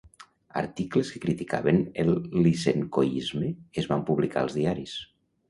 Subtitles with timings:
[0.61, 2.09] Articles que criticaven el
[2.47, 3.51] Lysenkoisme
[3.83, 4.99] es van publicar als diaris.